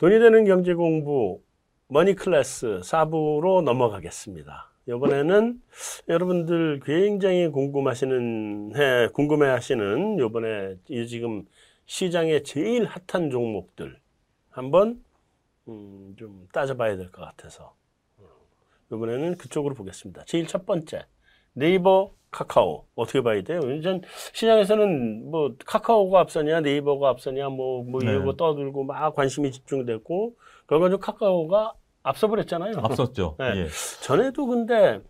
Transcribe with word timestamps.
돈이 0.00 0.18
되는 0.18 0.46
경제 0.46 0.72
공부 0.72 1.42
머니 1.88 2.14
클래스 2.14 2.80
4부로 2.82 3.62
넘어가겠습니다. 3.62 4.72
이번에는 4.88 5.60
여러분들 6.08 6.80
굉장히 6.82 7.48
궁금하시는 7.48 8.76
해 8.76 9.08
궁금해 9.12 9.46
하시는 9.48 10.16
이번에 10.18 10.76
이 10.88 11.06
지금 11.06 11.44
시장에 11.84 12.42
제일 12.42 12.86
핫한 12.86 13.28
종목들 13.28 14.00
한번 14.48 15.04
음, 15.68 16.14
좀 16.18 16.48
따져봐야 16.50 16.96
될 16.96 17.10
것 17.12 17.20
같아서 17.20 17.74
이번에는 18.90 19.36
그쪽으로 19.36 19.74
보겠습니다. 19.74 20.24
제일 20.24 20.46
첫 20.46 20.64
번째 20.64 21.04
네이버 21.52 22.12
카카오 22.30 22.86
어떻게 22.94 23.22
봐야 23.22 23.42
돼요? 23.42 23.60
전 23.82 24.02
시장에서는 24.32 25.30
뭐 25.30 25.54
카카오가 25.66 26.20
앞서냐 26.20 26.60
네이버가 26.60 27.08
앞서냐 27.08 27.48
뭐뭐 27.48 27.84
뭐 27.84 28.00
네. 28.00 28.16
이거 28.16 28.34
떠들고 28.34 28.84
막 28.84 29.14
관심이 29.14 29.50
집중됐고 29.50 30.36
결과적으로 30.68 30.98
카카오가 30.98 31.74
앞서버렸잖아요. 32.02 32.74
앞섰죠. 32.78 33.36
네. 33.38 33.44
예. 33.56 33.68
전에도 34.02 34.46
근데 34.46 35.00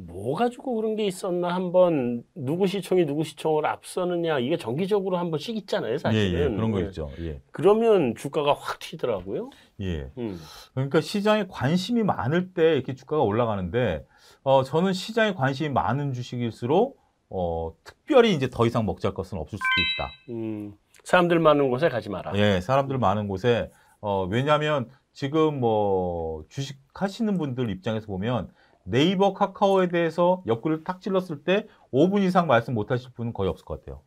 뭐 0.00 0.36
가지고 0.36 0.76
그런 0.76 0.94
게 0.94 1.04
있었나 1.06 1.52
한번 1.52 2.22
누구 2.36 2.68
시청이 2.68 3.04
누구 3.04 3.24
시청을 3.24 3.66
앞서느냐 3.66 4.38
이게 4.38 4.56
정기적으로 4.56 5.18
한 5.18 5.30
번씩 5.30 5.56
있잖아요 5.56 5.98
사실은 5.98 6.38
예, 6.38 6.44
예, 6.44 6.48
그런 6.48 6.70
거 6.70 6.80
예. 6.80 6.84
있죠 6.84 7.10
예. 7.18 7.40
그러면 7.50 8.14
주가가 8.14 8.54
확 8.54 8.78
튀더라고요 8.78 9.50
예 9.80 10.08
음. 10.16 10.38
그러니까 10.74 11.00
시장에 11.00 11.46
관심이 11.48 12.04
많을 12.04 12.52
때 12.54 12.74
이렇게 12.74 12.94
주가가 12.94 13.24
올라가는데 13.24 14.06
어 14.48 14.62
저는 14.62 14.94
시장에 14.94 15.34
관심이 15.34 15.68
많은 15.68 16.14
주식일수록 16.14 16.98
어 17.28 17.74
특별히 17.84 18.32
이제 18.32 18.48
더 18.48 18.64
이상 18.64 18.86
먹잘 18.86 19.12
것은 19.12 19.36
없을 19.36 19.58
수도 19.58 19.66
있다 19.82 20.32
음, 20.32 20.74
사람들 21.04 21.38
많은 21.38 21.68
곳에 21.68 21.90
가지 21.90 22.08
마라 22.08 22.32
예 22.36 22.62
사람들 22.62 22.96
많은 22.96 23.28
곳에 23.28 23.70
어 24.00 24.24
왜냐하면 24.24 24.88
지금 25.12 25.60
뭐 25.60 26.46
주식 26.48 26.78
하시는 26.94 27.36
분들 27.36 27.68
입장에서 27.68 28.06
보면 28.06 28.48
네이버 28.84 29.34
카카오에 29.34 29.88
대해서 29.88 30.42
옆구리를 30.46 30.82
탁 30.82 31.02
찔렀을 31.02 31.44
때 31.44 31.66
5분 31.92 32.22
이상 32.22 32.46
말씀 32.46 32.72
못 32.72 32.90
하실 32.90 33.10
분은 33.12 33.34
거의 33.34 33.50
없을 33.50 33.66
것 33.66 33.80
같아요. 33.80 34.00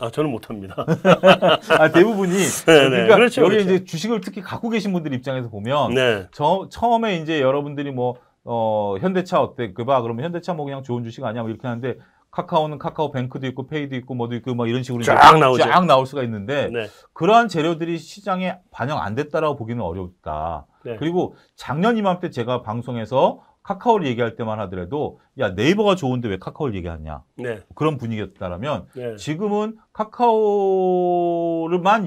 아, 0.00 0.10
저는 0.10 0.30
못합니다. 0.30 0.86
아, 1.78 1.90
대부분이. 1.90 2.32
네, 2.66 2.74
네. 2.74 2.88
그러니까 2.88 3.16
그렇죠, 3.16 3.42
여기 3.42 3.56
그렇죠. 3.56 3.74
이제 3.74 3.84
주식을 3.84 4.22
특히 4.22 4.40
갖고 4.40 4.70
계신 4.70 4.94
분들 4.94 5.12
입장에서 5.12 5.50
보면, 5.50 5.92
네. 5.92 6.26
저, 6.32 6.68
처음에 6.70 7.18
이제 7.18 7.42
여러분들이 7.42 7.90
뭐, 7.90 8.16
어, 8.52 8.96
현대차 9.00 9.40
어때? 9.40 9.72
그 9.72 9.84
봐. 9.84 10.02
그러면 10.02 10.24
현대차 10.24 10.54
뭐 10.54 10.64
그냥 10.64 10.82
좋은 10.82 11.04
주식 11.04 11.22
아니야? 11.24 11.42
뭐 11.42 11.50
이렇게 11.50 11.68
하는데, 11.68 11.98
카카오는 12.32 12.78
카카오 12.78 13.12
뱅크도 13.12 13.46
있고, 13.46 13.68
페이도 13.68 13.94
있고, 13.94 14.14
뭐도 14.14 14.34
있고, 14.36 14.54
뭐 14.54 14.66
이런 14.66 14.82
식으로 14.82 15.04
쫙 15.04 15.38
나오죠. 15.38 15.62
쫙 15.62 15.86
나올 15.86 16.04
수가 16.04 16.24
있는데, 16.24 16.68
네. 16.72 16.88
그러한 17.12 17.46
재료들이 17.46 17.98
시장에 17.98 18.58
반영 18.72 18.98
안 18.98 19.14
됐다라고 19.14 19.54
보기는 19.54 19.80
어렵다. 19.80 20.66
네. 20.84 20.96
그리고 20.96 21.36
작년 21.54 21.96
이맘때 21.96 22.30
제가 22.30 22.62
방송에서 22.62 23.44
카카오를 23.62 24.06
얘기할 24.08 24.34
때만 24.36 24.58
하더라도 24.60 25.20
야 25.38 25.50
네이버가 25.50 25.94
좋은데 25.94 26.28
왜 26.28 26.38
카카오를 26.38 26.74
얘기하냐 26.76 27.22
네. 27.36 27.60
그런 27.74 27.98
분위기였다라면 27.98 28.86
네. 28.94 29.16
지금은 29.16 29.76
카카오를만 29.92 31.28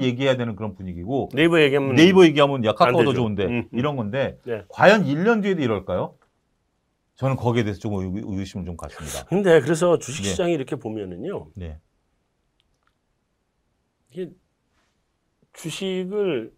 얘기해야 0.02 0.36
되는 0.36 0.56
그런 0.56 0.74
분위기고 0.74 1.28
네이버 1.32 1.62
얘기하면 1.62 1.94
네이버 1.94 2.24
얘기하면 2.24 2.64
야 2.64 2.72
카카오도 2.72 3.14
좋은데 3.14 3.44
음, 3.44 3.50
음. 3.50 3.68
이런 3.70 3.94
건데 3.94 4.36
네. 4.44 4.64
과연 4.68 5.04
1년 5.04 5.42
뒤에도 5.42 5.62
이럴까요? 5.62 6.14
저는 7.16 7.36
거기에 7.36 7.62
대해서 7.62 7.80
좀 7.80 7.94
의심을 8.38 8.66
좀 8.66 8.76
갖습니다. 8.76 9.24
근데 9.26 9.60
그래서 9.60 9.98
주식시장이 9.98 10.50
네. 10.50 10.54
이렇게 10.54 10.76
보면은요. 10.76 11.48
네. 11.54 11.78
이게 14.10 14.30
주식을 15.52 16.52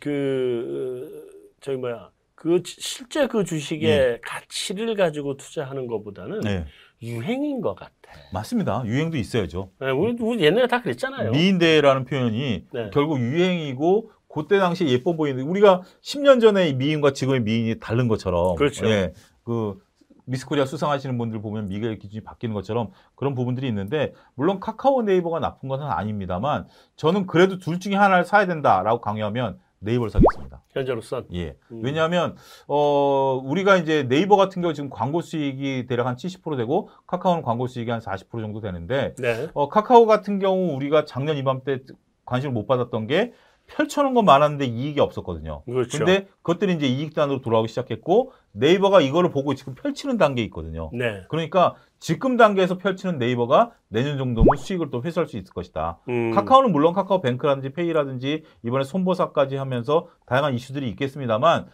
그 0.00 1.28
저기 1.60 1.76
뭐야 1.76 2.10
그 2.34 2.62
실제 2.64 3.26
그 3.26 3.44
주식의 3.44 3.98
네. 3.98 4.18
가치를 4.22 4.96
가지고 4.96 5.36
투자하는 5.36 5.86
것보다는 5.86 6.40
네. 6.40 6.66
유행인 7.02 7.60
것 7.60 7.74
같아. 7.74 7.92
맞습니다. 8.32 8.82
유행도 8.86 9.16
있어야죠. 9.16 9.70
네, 9.80 9.90
우리, 9.90 10.16
우리 10.20 10.42
옛날에 10.42 10.66
다 10.66 10.82
그랬잖아요. 10.82 11.30
미인대라는 11.30 12.04
표현이 12.04 12.66
네. 12.72 12.90
결국 12.92 13.20
유행이고 13.20 14.10
그때 14.32 14.58
당시에 14.58 14.88
예뻐 14.88 15.14
보이는데 15.14 15.42
우리가 15.48 15.82
10년 16.02 16.40
전에 16.40 16.72
미인과 16.72 17.12
지금의 17.12 17.40
미인이 17.40 17.78
다른 17.80 18.06
것처럼 18.08 18.54
그렇죠. 18.56 18.88
예, 18.88 19.12
그 19.50 19.82
미스코리아 20.26 20.64
수상하시는 20.64 21.18
분들 21.18 21.42
보면 21.42 21.68
미의 21.68 21.98
기준이 21.98 22.22
바뀌는 22.22 22.54
것처럼 22.54 22.92
그런 23.16 23.34
부분들이 23.34 23.66
있는데 23.66 24.14
물론 24.36 24.60
카카오 24.60 25.02
네이버가 25.02 25.40
나쁜 25.40 25.68
것은 25.68 25.84
아닙니다만 25.86 26.68
저는 26.94 27.26
그래도 27.26 27.58
둘 27.58 27.80
중에 27.80 27.96
하나를 27.96 28.24
사야 28.24 28.46
된다라고 28.46 29.00
강요하면 29.00 29.58
네이버를 29.80 30.10
사겠습니다. 30.10 30.62
현재로선. 30.70 31.26
예. 31.32 31.56
음. 31.72 31.80
왜냐하면 31.82 32.36
어 32.68 33.40
우리가 33.42 33.78
이제 33.78 34.06
네이버 34.06 34.36
같은 34.36 34.62
경우 34.62 34.72
지금 34.72 34.88
광고 34.88 35.20
수익이 35.20 35.86
대략 35.88 36.06
한 36.06 36.14
70% 36.14 36.56
되고 36.56 36.90
카카오는 37.08 37.42
광고 37.42 37.66
수익이 37.66 37.90
한 37.90 37.98
40% 37.98 38.30
정도 38.40 38.60
되는데 38.60 39.16
네. 39.18 39.48
어 39.54 39.68
카카오 39.68 40.06
같은 40.06 40.38
경우 40.38 40.76
우리가 40.76 41.06
작년 41.06 41.38
이맘때 41.38 41.80
관심을 42.24 42.52
못 42.52 42.68
받았던 42.68 43.08
게 43.08 43.32
펼쳐놓은 43.70 44.14
건 44.14 44.24
많았는데 44.24 44.66
이익이 44.66 45.00
없었거든요. 45.00 45.62
그렇죠. 45.64 45.98
근데 45.98 46.26
그것들이 46.42 46.74
이제 46.74 46.86
이익단으로 46.86 47.40
돌아오기 47.40 47.68
시작했고 47.68 48.32
네이버가 48.52 49.00
이거를 49.00 49.30
보고 49.30 49.54
지금 49.54 49.74
펼치는 49.74 50.18
단계에 50.18 50.44
있거든요. 50.46 50.90
네. 50.92 51.22
그러니까 51.28 51.74
지금 51.98 52.36
단계에서 52.36 52.78
펼치는 52.78 53.18
네이버가 53.18 53.72
내년 53.88 54.18
정도면 54.18 54.56
수익을 54.56 54.90
또 54.90 55.02
회수할 55.02 55.26
수 55.26 55.36
있을 55.36 55.52
것이다. 55.52 55.98
음. 56.08 56.30
카카오는 56.32 56.72
물론 56.72 56.92
카카오뱅크라든지 56.92 57.70
페이라든지 57.70 58.44
이번에 58.64 58.84
손보사까지 58.84 59.56
하면서 59.56 60.08
다양한 60.26 60.54
이슈들이 60.54 60.88
있겠습니다만 60.90 61.66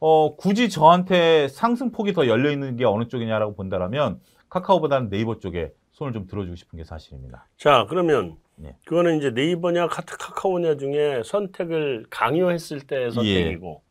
어, 0.00 0.36
굳이 0.36 0.68
저한테 0.68 1.48
상승폭이 1.48 2.12
더 2.12 2.26
열려 2.28 2.50
있는 2.50 2.76
게 2.76 2.84
어느 2.84 3.08
쪽이냐라고 3.08 3.54
본다라면 3.54 4.20
카카오보다는 4.48 5.10
네이버 5.10 5.38
쪽에 5.38 5.72
손을 5.92 6.12
좀 6.12 6.26
들어주고 6.26 6.56
싶은 6.56 6.76
게 6.76 6.84
사실입니다. 6.84 7.46
자, 7.56 7.86
그러면 7.88 8.36
네. 8.58 8.76
그거는 8.86 9.18
이제 9.18 9.30
네이버냐 9.30 9.88
카트 9.88 10.16
카카오냐 10.18 10.76
중에 10.76 11.22
선택을 11.24 12.06
강요했을 12.10 12.80
때 12.80 13.10
선택이고 13.10 13.82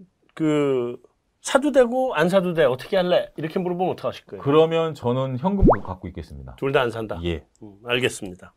예. 0.00 0.04
그 0.34 0.96
사도 1.40 1.72
되고 1.72 2.14
안 2.14 2.28
사도 2.28 2.54
돼 2.54 2.64
어떻게 2.64 2.96
할래 2.96 3.30
이렇게 3.36 3.58
물어보면 3.58 3.92
어떡하실 3.94 4.26
거예요? 4.26 4.42
그러면 4.42 4.94
저는 4.94 5.38
현금 5.38 5.66
갖고 5.82 6.08
있겠습니다. 6.08 6.54
둘 6.56 6.72
다 6.72 6.80
안 6.82 6.90
산다. 6.90 7.18
예. 7.24 7.44
음, 7.62 7.76
알겠습니다. 7.84 8.54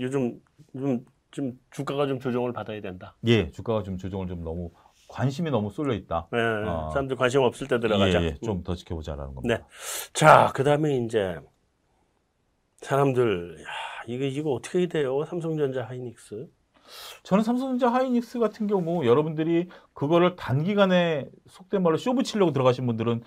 요즘 0.00 0.40
좀, 0.72 1.04
좀 1.30 1.52
주가가 1.70 2.06
좀 2.06 2.18
조정을 2.20 2.52
받아야 2.52 2.80
된다. 2.80 3.14
예, 3.26 3.50
주가가 3.50 3.82
좀 3.82 3.98
조정을 3.98 4.26
좀 4.28 4.42
너무 4.44 4.70
관심이 5.08 5.50
너무 5.50 5.70
쏠려 5.70 5.92
있다. 5.94 6.28
네, 6.32 6.38
어. 6.40 6.88
사람들 6.92 7.16
관심 7.16 7.42
없을 7.42 7.66
때 7.68 7.78
들어가자. 7.78 8.22
예, 8.22 8.26
예, 8.26 8.34
좀더 8.42 8.74
지켜보자라는 8.74 9.34
겁니다. 9.34 9.56
네. 9.58 9.64
자, 10.14 10.50
그 10.54 10.64
다음에 10.64 10.96
이제 10.98 11.36
사람들 12.82 13.56
야, 13.60 13.66
이거 14.06 14.24
이거 14.24 14.52
어떻게 14.52 14.86
돼요? 14.86 15.24
삼성전자 15.24 15.84
하이닉스. 15.84 16.48
저는 17.22 17.44
삼성전자 17.44 17.92
하이닉스 17.92 18.38
같은 18.38 18.66
경우 18.66 19.06
여러분들이 19.06 19.68
그거를 19.94 20.36
단기간에 20.36 21.28
속된 21.46 21.82
말로 21.82 21.96
쇼 21.96 22.14
붙이려고 22.14 22.52
들어가신 22.52 22.86
분들은 22.86 23.22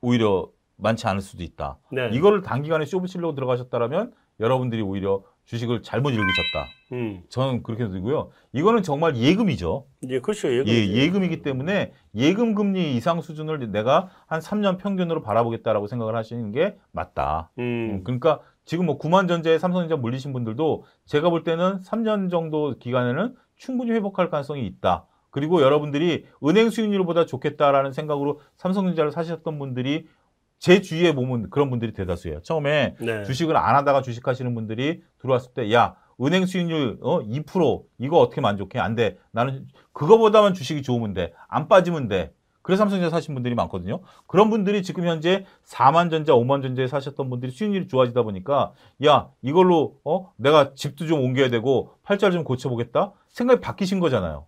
오히려 0.00 0.48
많지 0.76 1.06
않을 1.06 1.20
수도 1.22 1.42
있다. 1.42 1.78
네. 1.90 2.10
이거를 2.12 2.42
단기간에 2.42 2.84
쇼 2.84 3.00
붙이려고 3.00 3.34
들어가셨다라면 3.34 4.12
여러분들이 4.40 4.82
오히려 4.82 5.22
주식을 5.44 5.82
잘못 5.82 6.10
읽으셨다. 6.10 6.66
음. 6.92 7.22
저는 7.28 7.62
그렇게 7.62 7.86
들고요. 7.88 8.30
이거는 8.52 8.82
정말 8.82 9.16
예금이죠. 9.16 9.86
예, 10.08 10.20
그렇죠. 10.20 10.52
예금. 10.52 10.68
예, 10.68 10.88
예금이기 10.88 11.42
때문에 11.42 11.92
예금 12.14 12.54
금리 12.54 12.96
이상 12.96 13.20
수준을 13.20 13.70
내가 13.70 14.08
한 14.26 14.40
3년 14.40 14.78
평균으로 14.78 15.22
바라보겠다라고 15.22 15.86
생각을 15.86 16.16
하시는 16.16 16.50
게 16.52 16.76
맞다. 16.92 17.50
음. 17.58 17.62
음 17.62 18.04
그러니까 18.04 18.40
지금 18.64 18.86
뭐 18.86 18.98
9만 18.98 19.28
전자에 19.28 19.58
삼성전자 19.58 19.96
물리신 19.96 20.32
분들도 20.32 20.84
제가 21.06 21.30
볼 21.30 21.44
때는 21.44 21.80
3년 21.82 22.30
정도 22.30 22.78
기간에는 22.78 23.34
충분히 23.56 23.92
회복할 23.92 24.30
가능성이 24.30 24.66
있다. 24.66 25.06
그리고 25.30 25.62
여러분들이 25.62 26.26
은행 26.44 26.70
수익률보다 26.70 27.26
좋겠다라는 27.26 27.92
생각으로 27.92 28.40
삼성전자를 28.56 29.10
사셨던 29.10 29.58
분들이 29.58 30.06
제 30.58 30.80
주위에 30.80 31.14
보면 31.14 31.50
그런 31.50 31.70
분들이 31.70 31.92
대다수예요. 31.92 32.40
처음에 32.42 32.94
네. 33.00 33.24
주식을 33.24 33.56
안 33.56 33.74
하다가 33.76 34.00
주식하시는 34.00 34.54
분들이 34.54 35.02
들어왔을 35.18 35.52
때, 35.52 35.72
야, 35.72 35.96
은행 36.22 36.46
수익률 36.46 36.98
어, 37.02 37.20
2% 37.20 37.84
이거 37.98 38.18
어떻게 38.18 38.40
만족해? 38.40 38.78
안 38.78 38.94
돼. 38.94 39.18
나는 39.32 39.66
그거보다만 39.92 40.54
주식이 40.54 40.82
좋으면 40.82 41.12
돼. 41.12 41.32
안 41.48 41.68
빠지면 41.68 42.08
돼. 42.08 42.32
그래서 42.64 42.80
삼성전자 42.80 43.14
사신 43.14 43.34
분들이 43.34 43.54
많거든요. 43.54 44.00
그런 44.26 44.48
분들이 44.48 44.82
지금 44.82 45.06
현재 45.06 45.44
4만 45.66 46.10
전자, 46.10 46.32
5만 46.32 46.62
전자에 46.62 46.86
사셨던 46.86 47.28
분들이 47.28 47.52
수익률이 47.52 47.88
좋아지다 47.88 48.22
보니까 48.22 48.72
야 49.04 49.28
이걸로 49.42 49.98
어 50.02 50.32
내가 50.36 50.72
집도 50.74 51.06
좀 51.06 51.20
옮겨야 51.20 51.50
되고 51.50 51.90
팔자를 52.04 52.32
좀 52.32 52.42
고쳐보겠다 52.42 53.12
생각이 53.28 53.60
바뀌신 53.60 54.00
거잖아요. 54.00 54.46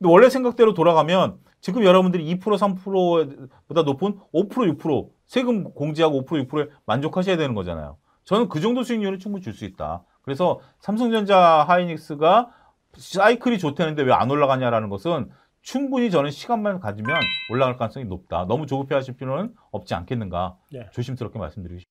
근데 0.00 0.12
원래 0.12 0.28
생각대로 0.30 0.74
돌아가면 0.74 1.38
지금 1.60 1.84
여러분들이 1.84 2.26
2% 2.34 2.40
3%보다 2.40 3.82
높은 3.82 4.18
5% 4.34 4.76
6% 4.76 5.08
세금 5.26 5.62
공제하고 5.74 6.24
5% 6.24 6.48
6%에 6.48 6.70
만족하셔야 6.86 7.36
되는 7.36 7.54
거잖아요. 7.54 7.96
저는 8.24 8.48
그 8.48 8.60
정도 8.60 8.82
수익률은 8.82 9.20
충분히 9.20 9.44
줄 9.44 9.54
수 9.54 9.64
있다. 9.64 10.02
그래서 10.22 10.58
삼성전자 10.80 11.38
하이닉스가 11.68 12.50
사이클이 12.96 13.58
좋다는데 13.58 14.02
왜 14.02 14.12
안 14.12 14.28
올라가냐라는 14.30 14.88
것은 14.88 15.30
충분히 15.68 16.10
저는 16.10 16.30
시간만 16.30 16.78
가지면 16.78 17.16
올라갈 17.50 17.76
가능성이 17.78 18.04
높다. 18.04 18.44
너무 18.46 18.66
조급해 18.66 18.94
하실 18.94 19.16
필요는 19.16 19.54
없지 19.72 19.94
않겠는가. 19.94 20.56
네. 20.70 20.86
조심스럽게 20.92 21.38
말씀드리고 21.38 21.80
싶습니다. 21.80 21.88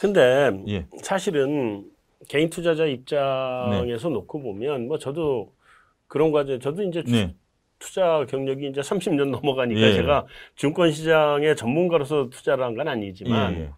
근데 0.00 0.72
예. 0.72 0.86
사실은 1.02 1.84
개인 2.28 2.48
투자자 2.48 2.86
입장에서 2.86 4.08
놓고 4.08 4.40
보면 4.40 4.88
뭐 4.88 4.98
저도 4.98 5.52
그런 6.08 6.32
과정 6.32 6.58
저도 6.58 6.82
이제 6.82 7.02
투- 7.02 7.12
네. 7.12 7.34
투자 7.78 8.24
경력이 8.28 8.68
이제 8.68 8.80
30년 8.80 9.30
넘어가니까 9.30 9.80
예. 9.80 9.92
제가 9.92 10.26
증권 10.56 10.90
시장의 10.92 11.56
전문가로서 11.56 12.30
투자를 12.30 12.64
한 12.64 12.74
건 12.74 12.88
아니지만 12.88 13.54
예, 13.54 13.60
예. 13.60 13.70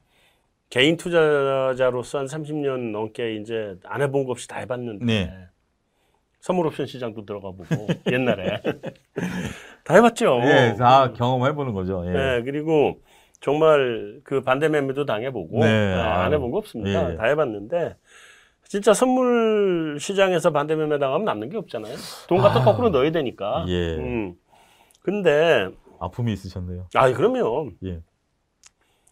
개인 0.71 0.97
투자자로서 0.97 2.19
한 2.21 2.27
30년 2.27 2.93
넘게 2.93 3.37
이제 3.37 3.77
안 3.85 4.03
해본 4.03 4.25
거 4.25 4.31
없이 4.33 4.47
다 4.49 4.59
해봤는데 4.61 5.05
네. 5.05 5.31
선물 6.43 6.67
옵션 6.67 6.87
시장도 6.87 7.25
들어가 7.25 7.53
보고 7.53 7.87
옛날에 8.11 8.61
다 9.85 9.95
해봤죠. 9.95 10.41
예, 10.43 10.75
다 10.77 11.13
경험해 11.13 11.55
보는 11.55 11.73
거죠. 11.73 12.03
예. 12.07 12.11
네, 12.11 12.43
그리고 12.43 13.01
정말 13.41 14.21
그 14.25 14.43
반대 14.43 14.69
매매도 14.69 15.07
당해보고 15.07 15.61
네. 15.61 15.95
네, 15.95 15.95
안 15.95 16.33
해본 16.33 16.51
거 16.51 16.59
없습니다. 16.59 17.13
예. 17.13 17.17
다 17.17 17.27
해봤는데 17.27 17.95
진짜 18.65 18.93
선물 18.93 19.99
시장에서 20.01 20.51
반대 20.51 20.75
매매 20.75 20.99
당하면 20.99 21.25
남는 21.27 21.49
게 21.49 21.57
없잖아요. 21.59 21.95
돈 22.29 22.39
갖다 22.39 22.61
아. 22.61 22.65
거꾸로 22.65 22.91
넣어야 22.91 23.13
되니까. 23.13 23.65
예. 23.69 23.95
음. 23.97 24.35
근데 25.01 25.69
아픔이 26.01 26.33
있으셨네요. 26.33 26.89
아 26.95 27.13
그러면 27.13 27.77
예. 27.85 28.01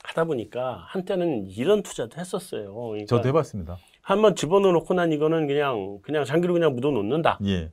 하다 0.02 0.24
보니까 0.24 0.84
한때는 0.88 1.46
이런 1.48 1.84
투자도 1.84 2.18
했었어요. 2.20 2.74
그러니까 2.74 3.06
저도 3.06 3.28
해봤습니다. 3.28 3.76
한번 4.10 4.34
집어넣고 4.34 4.92
난 4.94 5.12
이거는 5.12 5.46
그냥 5.46 6.00
그냥 6.02 6.24
장기로 6.24 6.52
그냥 6.52 6.74
묻어 6.74 6.90
놓는다. 6.90 7.38
예. 7.44 7.70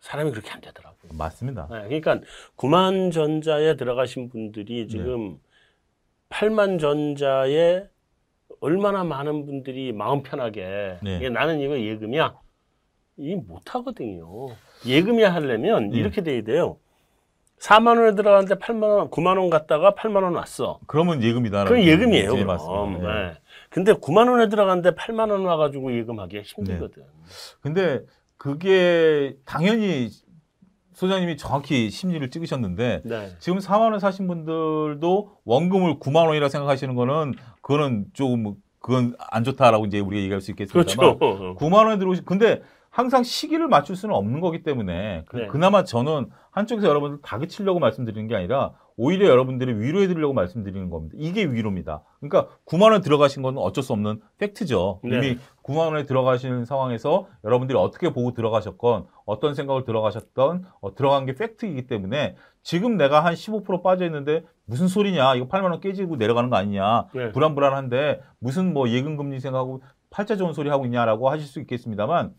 사람이 0.00 0.32
그렇게 0.32 0.50
안 0.50 0.60
되더라고요. 0.60 1.12
맞습니다. 1.16 1.68
네, 1.70 1.82
그러니까 2.00 2.20
9만 2.56 3.12
전자에 3.12 3.76
들어가신 3.76 4.30
분들이 4.30 4.88
지금 4.88 5.38
8만 6.28 6.80
전자에 6.80 7.84
얼마나 8.60 9.04
많은 9.04 9.46
분들이 9.46 9.92
마음 9.92 10.24
편하게 10.24 10.98
네. 11.04 11.28
나는 11.28 11.60
이거 11.60 11.78
예금이야 11.78 12.36
이 13.18 13.36
못하거든요. 13.36 14.48
예금이야 14.84 15.32
하려면 15.32 15.90
네. 15.90 15.98
이렇게 15.98 16.22
돼야 16.22 16.42
돼요. 16.42 16.78
4만 17.62 17.98
원에 17.98 18.14
들어갔는데 18.16 18.56
8만 18.56 18.82
원, 18.82 19.10
9만 19.10 19.38
원 19.38 19.48
갔다가 19.48 19.94
8만 19.94 20.24
원 20.24 20.34
왔어. 20.34 20.80
그러면 20.86 21.22
예금이다. 21.22 21.64
그건 21.64 21.82
예금이에요. 21.84 22.24
예, 22.24 22.42
그럼. 22.42 22.46
맞습니다. 22.46 23.08
예. 23.08 23.26
네. 23.28 23.32
근데 23.70 23.92
9만 23.92 24.28
원에 24.28 24.48
들어갔는데 24.48 24.96
8만 24.96 25.30
원 25.30 25.44
와가지고 25.44 25.96
예금하기가 25.96 26.42
힘들거든. 26.42 27.04
근데 27.60 28.00
그게 28.36 29.36
당연히 29.44 30.10
소장님이 30.94 31.36
정확히 31.36 31.88
심리를 31.88 32.28
찍으셨는데 32.30 33.02
네. 33.04 33.30
지금 33.38 33.60
4만 33.60 33.92
원 33.92 34.00
사신 34.00 34.26
분들도 34.26 35.30
원금을 35.44 36.00
9만 36.00 36.26
원이라 36.26 36.48
생각하시는 36.48 36.94
거는 36.96 37.34
그거는 37.62 38.06
조금 38.12 38.54
그건 38.80 39.14
안 39.30 39.44
좋다라고 39.44 39.86
이제 39.86 40.00
우리가 40.00 40.20
얘기할 40.20 40.40
수 40.40 40.50
있겠습니다만 40.50 41.18
그렇죠. 41.18 41.54
9만 41.62 41.84
원에 41.86 41.98
들어오시 41.98 42.22
근데 42.24 42.60
항상 42.92 43.22
시기를 43.22 43.68
맞출 43.68 43.96
수는 43.96 44.14
없는 44.14 44.40
거기 44.40 44.62
때문에 44.62 45.24
그, 45.26 45.36
네. 45.38 45.46
그나마 45.46 45.82
저는 45.82 46.26
한쪽에서 46.50 46.86
여러분들 46.86 47.22
다그치려고 47.22 47.80
말씀드리는 47.80 48.28
게 48.28 48.36
아니라 48.36 48.74
오히려 48.98 49.28
여러분들이 49.28 49.72
위로해 49.80 50.06
드리려고 50.08 50.34
말씀드리는 50.34 50.90
겁니다. 50.90 51.16
이게 51.18 51.46
위로입니다. 51.46 52.02
그러니까 52.20 52.54
9만 52.66 52.92
원 52.92 53.00
들어가신 53.00 53.40
건 53.40 53.56
어쩔 53.56 53.82
수 53.82 53.94
없는 53.94 54.20
팩트죠. 54.36 55.00
네. 55.04 55.16
이미 55.16 55.38
9만 55.62 55.86
원에 55.86 56.04
들어가시는 56.04 56.66
상황에서 56.66 57.28
여러분들이 57.44 57.78
어떻게 57.78 58.12
보고 58.12 58.34
들어가셨건 58.34 59.06
어떤 59.24 59.54
생각을 59.54 59.84
들어가셨던 59.84 60.66
어, 60.82 60.94
들어간 60.94 61.24
게 61.24 61.34
팩트이기 61.34 61.86
때문에 61.86 62.36
지금 62.62 62.98
내가 62.98 63.24
한 63.24 63.32
15% 63.32 63.82
빠져 63.82 64.04
있는데 64.04 64.44
무슨 64.66 64.86
소리냐 64.86 65.34
이거 65.36 65.48
8만 65.48 65.70
원 65.70 65.80
깨지고 65.80 66.16
내려가는 66.16 66.50
거 66.50 66.56
아니냐 66.56 67.06
네. 67.14 67.32
불안불안한데 67.32 68.20
무슨 68.38 68.74
뭐 68.74 68.90
예금 68.90 69.16
금리 69.16 69.40
생각하고 69.40 69.82
팔자 70.10 70.36
좋은 70.36 70.52
소리 70.52 70.68
하고 70.68 70.84
있냐라고 70.84 71.30
하실 71.30 71.46
수 71.46 71.58
있겠습니다만 71.60 72.34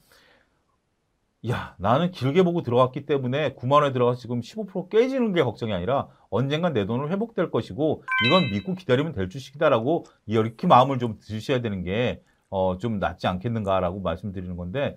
야 1.50 1.76
나는 1.78 2.12
길게 2.12 2.44
보고 2.44 2.62
들어갔기 2.62 3.06
때문에 3.06 3.56
9만 3.56 3.74
원에 3.74 3.92
들어가서 3.92 4.20
지금 4.20 4.40
15% 4.40 4.90
깨지는 4.90 5.34
게 5.34 5.44
걱정이 5.44 5.74
아니라 5.74 6.08
언젠간 6.30 6.74
내 6.74 6.86
돈은 6.86 7.10
회복될 7.10 7.52
것이고 7.52 8.04
이건 8.28 8.52
믿고 8.52 8.76
기다리면 8.76 9.14
될 9.14 9.30
주식이다라고 9.30 10.06
이렇게 10.26 10.68
마음을 10.68 11.00
좀 11.00 11.20
드셔야 11.20 11.62
되는 11.62 11.84
게 11.84 12.22
어, 12.56 12.78
좀 12.78 13.00
낫지 13.00 13.26
않겠는가라고 13.26 14.02
말씀드리는 14.02 14.56
건데, 14.56 14.96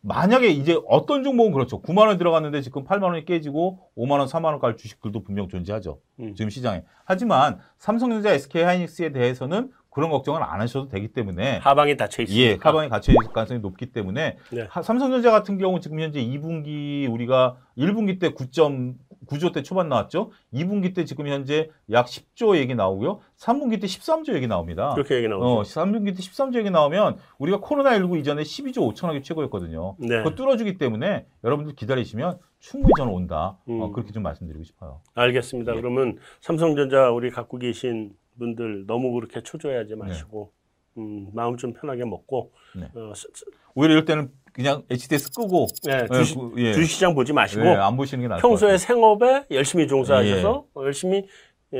만약에 0.00 0.48
이제 0.48 0.76
어떤 0.88 1.22
종목은 1.22 1.52
그렇죠. 1.52 1.80
9만원 1.80 2.18
들어갔는데 2.18 2.62
지금 2.62 2.82
8만원이 2.82 3.24
깨지고 3.26 3.78
5만원, 3.96 4.28
4만원까지 4.28 4.76
주식들도 4.76 5.22
분명 5.22 5.46
존재하죠. 5.48 6.00
음. 6.18 6.34
지금 6.34 6.50
시장에. 6.50 6.82
하지만 7.04 7.60
삼성전자, 7.78 8.32
SK 8.32 8.64
하이닉스에 8.64 9.12
대해서는 9.12 9.70
그런 9.96 10.10
걱정을 10.10 10.42
안 10.42 10.60
하셔도 10.60 10.88
되기 10.90 11.08
때문에 11.08 11.56
하방이 11.56 11.96
닫혀 11.96 12.22
있으니까. 12.24 12.42
예, 12.44 12.56
카방이 12.58 12.90
갇혀 12.90 13.12
있을 13.12 13.32
가능성이 13.32 13.60
높기 13.60 13.86
때문에 13.92 14.36
네. 14.52 14.66
하- 14.68 14.82
삼성전자 14.82 15.30
같은 15.30 15.56
경우 15.56 15.80
지금 15.80 16.00
현재 16.00 16.20
2분기 16.22 17.10
우리가 17.10 17.56
1분기 17.78 18.20
때 18.20 18.28
9.9조 18.34 19.54
대 19.54 19.62
초반 19.62 19.88
나왔죠. 19.88 20.32
2분기 20.52 20.94
때 20.94 21.06
지금 21.06 21.26
현재 21.28 21.70
약 21.90 22.08
10조 22.08 22.58
얘기 22.58 22.74
나오고요. 22.74 23.20
3분기 23.38 23.80
때 23.80 23.86
13조 23.86 24.34
얘기 24.34 24.46
나옵니다. 24.46 24.92
그렇게 24.92 25.14
얘기 25.16 25.28
나오죠. 25.28 25.46
어, 25.46 25.62
3분기 25.62 26.08
때 26.14 26.22
13조 26.22 26.56
얘기 26.58 26.68
나오면 26.70 27.16
우리가 27.38 27.60
코로나19 27.60 28.18
이전에 28.20 28.42
12조 28.42 28.92
5천억이 28.94 29.24
최고였거든요. 29.24 29.96
네. 29.98 30.18
그거 30.18 30.34
뚫어주기 30.34 30.76
때문에 30.76 31.24
여러분들 31.42 31.74
기다리시면 31.74 32.36
충분히 32.58 32.92
저는 32.98 33.10
온다. 33.14 33.56
어, 33.66 33.86
음. 33.86 33.92
그렇게 33.92 34.12
좀 34.12 34.22
말씀드리고 34.24 34.62
싶어요. 34.62 35.00
알겠습니다. 35.14 35.72
예. 35.74 35.80
그러면 35.80 36.18
삼성전자 36.42 37.08
우리 37.10 37.30
갖고 37.30 37.56
계신 37.56 38.12
분들 38.38 38.84
너무 38.86 39.12
그렇게 39.12 39.42
초조해하지 39.42 39.94
마시고 39.96 40.52
음, 40.98 41.28
마음 41.34 41.56
좀 41.56 41.72
편하게 41.72 42.04
먹고 42.04 42.52
네. 42.74 42.88
어, 42.94 43.12
스- 43.14 43.28
스- 43.34 43.44
오히려 43.74 43.92
이럴 43.94 44.04
때는 44.04 44.30
그냥 44.52 44.82
HTS 44.90 45.32
끄고 45.32 45.66
네, 45.84 46.06
예, 46.10 46.14
주식, 46.14 46.38
그- 46.38 46.52
예. 46.56 46.72
주식시장 46.72 47.14
보지 47.14 47.32
마시고 47.34 47.64
예, 47.66 47.70
안 47.74 47.96
보시는 47.96 48.22
게 48.22 48.28
나을 48.28 48.40
평소에. 48.40 48.78
생업에 48.78 49.44
열심히 49.50 49.86
종사하셔서 49.86 50.66
어, 50.74 50.84
열심히 50.84 51.26
예, 51.74 51.78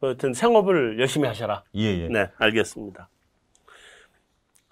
뭐 0.00 0.10
하여튼 0.10 0.32
생업을 0.32 0.98
열심히 1.00 1.26
하셔라. 1.28 1.64
예, 1.74 1.82
예. 2.04 2.08
네, 2.08 2.28
알겠습니다. 2.38 3.10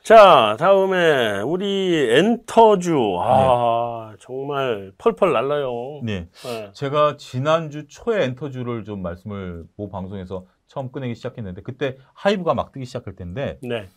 자, 0.02 0.56
다음에 0.58 1.40
우리 1.40 2.08
엔터주 2.12 3.16
아 3.20 4.14
정말 4.20 4.92
펄펄 4.98 5.32
날라요. 5.32 6.00
네. 6.04 6.28
네. 6.44 6.70
제가 6.72 7.16
지난주 7.16 7.88
초에 7.88 8.22
엔터주를 8.24 8.84
좀 8.84 9.02
말씀을 9.02 9.64
모 9.76 9.88
방송에서 9.90 10.46
처음 10.68 10.90
꺼내기 10.90 11.14
시작했는데 11.14 11.62
그때 11.62 11.98
하이브가 12.14 12.54
막 12.54 12.72
뜨기 12.72 12.84
시작할 12.84 13.14
텐데 13.14 13.58
네. 13.62 13.88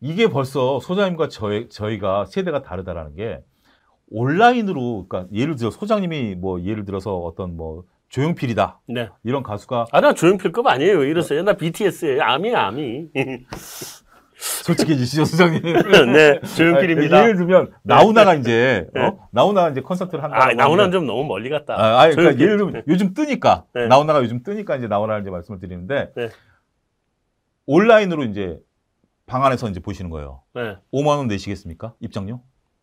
이게 0.00 0.28
벌써 0.28 0.80
소장님과 0.80 1.28
저희, 1.28 1.68
저희가 1.68 2.26
세대가 2.26 2.62
다르다라는 2.62 3.16
게 3.16 3.42
온라인으로 4.10 5.06
그러니까 5.08 5.30
예를 5.34 5.56
들어 5.56 5.70
소장님이 5.70 6.34
뭐 6.36 6.62
예를 6.62 6.84
들어서 6.84 7.16
어떤 7.16 7.56
뭐 7.56 7.84
조용필이다 8.08 8.80
네. 8.88 9.08
이런 9.22 9.42
가수가 9.42 9.86
아, 9.92 10.00
나 10.00 10.14
조용필급 10.14 10.66
아니에요. 10.66 11.04
이랬어요. 11.04 11.42
나 11.42 11.52
BTS예요. 11.54 12.22
아미야, 12.22 12.66
아미. 12.66 13.08
솔직해지시죠 14.38 15.24
소장님 15.24 15.62
네, 16.12 16.40
조용필입니다. 16.56 17.22
예를 17.22 17.36
들면 17.36 17.72
나훈아가 17.82 18.34
이제 18.34 18.86
네. 18.94 19.00
어? 19.02 19.28
나훈아가 19.32 19.70
이제 19.70 19.80
콘서트를 19.80 20.22
한다 20.22 20.36
아, 20.40 20.52
나훈아는 20.54 20.92
좀 20.92 21.06
너무 21.06 21.24
멀리 21.24 21.50
갔다. 21.50 21.74
아, 21.74 22.00
아니, 22.00 22.14
그러니까. 22.14 22.40
예를 22.40 22.56
들면 22.58 22.82
요즘 22.86 23.14
뜨니까 23.14 23.64
네. 23.74 23.88
나훈아가 23.88 24.22
요즘 24.22 24.42
뜨니까 24.42 24.76
이제 24.76 24.86
나훈아를 24.86 25.22
이제 25.22 25.30
말씀을 25.30 25.58
드리는데 25.58 26.12
네. 26.14 26.28
온라인으로 27.66 28.24
이제 28.24 28.58
방 29.26 29.44
안에서 29.44 29.68
이제 29.68 29.80
보시는 29.80 30.10
거예요. 30.10 30.42
네, 30.54 30.76
5만 30.92 31.18
원 31.18 31.26
내시겠습니까? 31.26 31.94
입장료? 32.00 32.40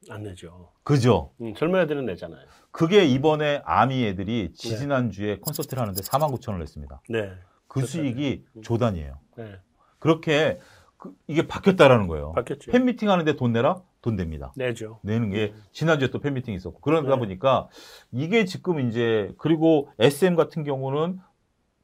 안 0.09 0.21
내죠. 0.23 0.71
그죠? 0.83 1.31
음, 1.41 1.55
젊은 1.55 1.81
애들은 1.81 2.05
내잖아요. 2.05 2.45
그게 2.71 3.05
이번에 3.05 3.61
아미 3.65 4.05
애들이 4.05 4.51
지지난주에 4.53 5.37
콘서트를 5.39 5.81
하는데 5.81 5.99
4만 5.99 6.31
9천 6.35 6.49
원을 6.49 6.59
냈습니다. 6.59 7.01
네, 7.09 7.31
그. 7.67 7.85
수익이 7.85 8.45
조단이에요. 8.61 9.17
네. 9.37 9.55
그렇게 9.97 10.59
그- 10.97 11.13
이게 11.27 11.47
바뀌었다라는 11.47 12.07
거예요. 12.07 12.31
바뀌었죠. 12.33 12.71
팬미팅 12.71 13.09
하는데 13.09 13.35
돈 13.35 13.51
내라? 13.51 13.81
돈 14.01 14.15
냅니다. 14.15 14.53
내죠. 14.55 14.99
내는 15.03 15.29
게 15.31 15.53
지난주에 15.71 16.09
또 16.09 16.19
팬미팅이 16.19 16.55
있었고 16.57 16.79
그러다 16.81 17.09
네. 17.09 17.17
보니까 17.19 17.67
이게 18.11 18.45
지금 18.45 18.79
이제 18.87 19.31
그리고 19.37 19.89
SM 19.99 20.35
같은 20.35 20.63
경우는 20.63 21.19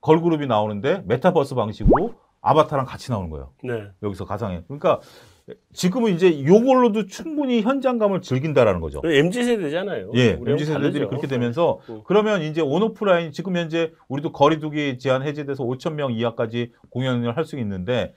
걸그룹이 0.02 0.48
나오는데 0.48 1.04
메타버스 1.06 1.56
방식으로 1.56 2.14
아바타랑 2.42 2.86
같이 2.86 3.12
나오는 3.12 3.30
거예요. 3.30 3.54
네, 3.64 3.88
여기서 4.02 4.26
가상에. 4.26 4.64
그러니까 4.68 5.00
지금은 5.74 6.14
이제 6.14 6.44
요걸로도 6.46 7.08
충분히 7.08 7.62
현장감을 7.62 8.22
즐긴다라는 8.22 8.80
거죠. 8.80 9.02
MZ 9.04 9.44
세대잖아요. 9.44 10.12
예, 10.16 10.40
MZ 10.44 10.66
세대들이 10.66 10.92
다르죠. 10.94 11.10
그렇게 11.10 11.28
되면서 11.28 11.80
음. 11.90 12.02
그러면 12.06 12.42
이제 12.42 12.62
온오프라인 12.62 13.32
지금 13.32 13.58
현재 13.58 13.92
우리도 14.08 14.32
거리두기 14.32 14.98
제한 14.98 15.22
해제돼서 15.24 15.64
5천 15.66 15.94
명 15.94 16.14
이하까지 16.14 16.72
공연을 16.90 17.36
할 17.36 17.46
수 17.46 17.60
있는데 17.60 18.14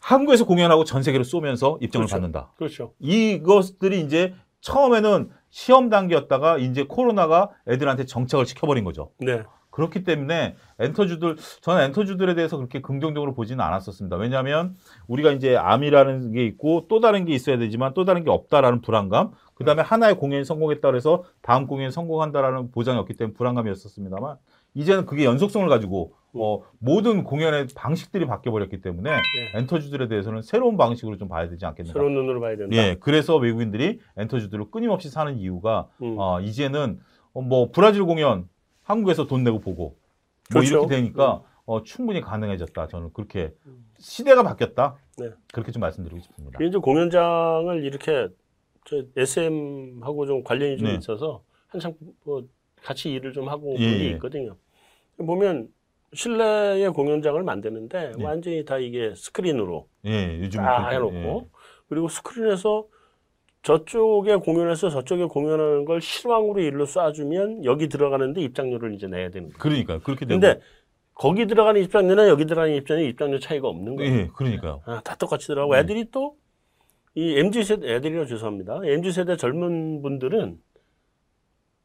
한국에서 0.00 0.44
공연하고 0.46 0.84
전 0.84 1.02
세계로 1.02 1.24
쏘면서 1.24 1.78
입장을 1.80 2.06
그렇죠. 2.06 2.14
받는다. 2.14 2.52
그렇죠. 2.56 2.92
이것들이 3.00 4.00
이제 4.00 4.34
처음에는 4.60 5.30
시험 5.50 5.88
단계였다가 5.88 6.58
이제 6.58 6.84
코로나가 6.84 7.50
애들한테 7.66 8.04
정착을 8.04 8.46
시켜버린 8.46 8.84
거죠. 8.84 9.10
네. 9.18 9.42
그렇기 9.70 10.02
때문에 10.02 10.56
엔터주들 10.80 11.36
저는 11.60 11.84
엔터주들에 11.84 12.34
대해서 12.34 12.56
그렇게 12.56 12.80
긍정적으로 12.80 13.32
보지는 13.34 13.64
않았었습니다. 13.64 14.16
왜냐하면 14.16 14.74
우리가 15.06 15.30
이제 15.30 15.56
암이라는 15.56 16.32
게 16.32 16.44
있고 16.46 16.86
또 16.88 16.98
다른 16.98 17.24
게 17.24 17.32
있어야 17.32 17.58
되지만 17.58 17.94
또 17.94 18.04
다른 18.04 18.24
게 18.24 18.30
없다라는 18.30 18.80
불안감. 18.80 19.30
그 19.54 19.64
다음에 19.64 19.82
하나의 19.82 20.16
공연이 20.16 20.44
성공했다 20.44 20.88
그래서 20.88 21.22
다음 21.42 21.68
공연이 21.68 21.92
성공한다라는 21.92 22.72
보장이 22.72 22.98
없기 22.98 23.14
때문에 23.14 23.34
불안감이었었습니다만 23.34 24.36
이제는 24.74 25.06
그게 25.06 25.24
연속성을 25.24 25.68
가지고 25.68 26.14
어, 26.34 26.62
모든 26.78 27.24
공연의 27.24 27.68
방식들이 27.74 28.26
바뀌어 28.26 28.52
버렸기 28.52 28.80
때문에 28.80 29.10
네. 29.10 29.58
엔터주들에 29.58 30.08
대해서는 30.08 30.42
새로운 30.42 30.76
방식으로 30.76 31.16
좀 31.16 31.28
봐야 31.28 31.48
되지 31.48 31.64
않겠는가. 31.64 31.92
새로운 31.92 32.14
눈으로 32.14 32.40
봐야 32.40 32.56
된다. 32.56 32.76
예, 32.76 32.96
그래서 33.00 33.36
외국인들이 33.36 34.00
엔터주들을 34.16 34.70
끊임없이 34.70 35.08
사는 35.10 35.36
이유가 35.36 35.88
음. 36.02 36.16
어, 36.18 36.40
이제는 36.40 37.00
어, 37.32 37.40
뭐 37.40 37.70
브라질 37.72 38.04
공연 38.04 38.48
한국에서 38.82 39.26
돈 39.26 39.44
내고 39.44 39.58
보고 39.60 39.96
뭐 40.52 40.60
그렇죠. 40.60 40.78
이렇게 40.78 40.96
되니까 40.96 41.42
어, 41.64 41.82
충분히 41.82 42.20
가능해졌다. 42.20 42.88
저는 42.88 43.12
그렇게 43.12 43.52
시대가 43.98 44.42
바뀌었다. 44.42 44.96
네. 45.18 45.30
그렇게 45.52 45.72
좀 45.72 45.80
말씀드리고 45.80 46.20
싶습니다. 46.20 46.58
이제 46.62 46.78
공연장을 46.78 47.84
이렇게 47.84 48.28
저 48.86 49.02
SM하고 49.16 50.26
좀 50.26 50.42
관련이 50.42 50.78
좀 50.78 50.88
네. 50.88 50.94
있어서 50.94 51.42
한참 51.66 51.92
뭐 52.24 52.46
같이 52.82 53.12
일을 53.12 53.32
좀 53.32 53.48
하고 53.48 53.74
예, 53.78 53.84
그런 53.84 53.98
게 53.98 54.04
예. 54.04 54.10
있거든요. 54.12 54.56
보면 55.18 55.68
실내의 56.12 56.90
공연장을 56.90 57.40
만드는데 57.42 58.12
네. 58.16 58.24
완전히 58.24 58.64
다 58.64 58.78
이게 58.78 59.14
스크린으로 59.14 59.88
예, 60.06 60.40
요즘 60.40 60.62
딱 60.62 60.88
그렇게, 60.90 61.16
해놓고 61.16 61.50
그리고 61.88 62.08
스크린에서 62.08 62.86
저쪽에 63.62 64.36
공연해서 64.36 64.88
저쪽에 64.88 65.24
공연하는 65.24 65.84
걸 65.84 66.00
실황으로 66.00 66.60
일로 66.60 66.86
쏴주면 66.86 67.64
여기 67.64 67.88
들어가는데 67.88 68.40
입장료를 68.40 68.94
이제 68.94 69.06
내야 69.06 69.30
되는 69.30 69.48
거예요. 69.48 69.58
그러니까 69.58 69.98
그렇게 69.98 70.24
되고 70.24 70.40
근데 70.40 70.60
거기 71.14 71.46
들어가는 71.46 71.82
입장료나 71.82 72.28
여기 72.28 72.46
들어가는 72.46 72.74
입장료 72.74 73.02
입장료 73.02 73.38
차이가 73.38 73.68
없는 73.68 73.96
거예요. 73.96 74.14
예, 74.14 74.28
그러니까요. 74.34 74.82
아, 74.86 75.00
다 75.04 75.16
똑같이 75.16 75.46
들어가고 75.48 75.74
네. 75.74 75.80
애들이 75.80 76.10
또 76.10 76.36
이 77.18 77.36
MZ 77.36 77.64
세대 77.64 77.94
애들이라 77.94 78.26
죄송합니다. 78.26 78.80
MZ 78.84 79.10
세대 79.10 79.36
젊은 79.36 80.02
분들은 80.02 80.62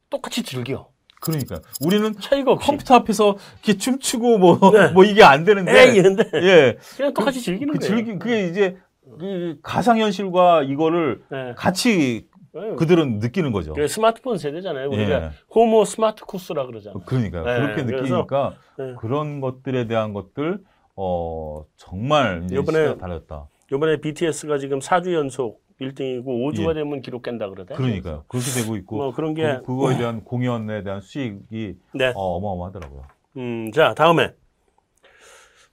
똑같이 0.08 0.44
즐겨. 0.44 0.92
그러니까요. 1.24 1.60
우리는 1.84 2.12
차이가 2.20 2.52
없이. 2.52 2.66
컴퓨터 2.66 2.94
앞에서 2.96 3.36
이렇게 3.64 3.78
춤추고 3.78 4.38
뭐, 4.38 4.58
네. 4.72 4.88
뭐 4.92 5.04
이게 5.04 5.22
안 5.24 5.44
되는데 5.44 5.72
에이 5.88 5.96
이런데 5.96 6.24
예. 6.34 6.76
그냥 6.96 7.14
똑같이 7.14 7.40
즐기는 7.40 7.72
그 7.72 7.78
거예요. 7.78 7.96
즐기 7.96 8.18
그게 8.18 8.46
이제 8.48 8.76
그 9.18 9.56
가상 9.62 9.98
현실과 9.98 10.62
이거를 10.64 11.22
네. 11.30 11.54
같이 11.56 12.26
네. 12.52 12.74
그들은 12.76 13.18
느끼는 13.18 13.52
거죠. 13.52 13.74
스마트폰 13.88 14.38
세대잖아요. 14.38 14.88
우리가 14.90 15.22
예. 15.24 15.30
호모 15.54 15.84
스마트 15.86 16.24
쿠스라 16.24 16.66
그러잖아요. 16.66 17.00
그러니까요. 17.04 17.44
네, 17.44 17.54
그렇게 17.60 17.84
그래서- 17.84 18.02
느끼니까 18.02 18.54
네. 18.78 18.94
그런 19.00 19.40
것들에 19.40 19.86
대한 19.86 20.12
것들 20.12 20.60
어 20.94 21.64
정말 21.76 22.42
이제 22.44 22.56
이번에 22.56 22.78
시대가 22.78 22.96
달랐다. 22.98 23.48
이번에 23.72 23.96
BTS가 24.00 24.58
지금 24.58 24.78
4주 24.78 25.14
연속 25.14 25.63
1등이고 25.92 26.24
5주가 26.24 26.70
예. 26.70 26.74
되면 26.74 27.02
기록 27.02 27.22
깬다 27.22 27.48
그러대. 27.48 27.74
그러니까요. 27.74 28.24
그렇게 28.28 28.46
되고 28.60 28.76
있고 28.76 28.96
뭐 28.96 29.12
그런 29.12 29.34
게 29.34 29.60
그, 29.64 29.76
거에 29.76 29.96
대한 29.96 30.24
공연에 30.24 30.82
대한 30.82 31.00
수익이 31.00 31.76
네. 31.94 32.12
어, 32.14 32.36
어마어마하더라고요. 32.36 33.06
음, 33.36 33.72
자, 33.72 33.94
다음에. 33.94 34.34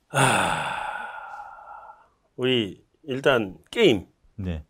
아, 0.10 0.76
우리 2.36 2.84
일단 3.04 3.58
게임. 3.70 4.08
네, 4.36 4.64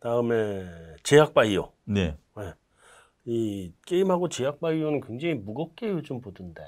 다음에 0.00 0.64
제약 1.02 1.34
바이오. 1.34 1.72
네, 1.84 2.16
이 3.26 3.72
게임하고 3.84 4.28
제약 4.28 4.60
바이오는 4.60 5.00
굉장히 5.00 5.34
무겁게 5.34 5.88
요즘 5.88 6.20
보던데. 6.20 6.62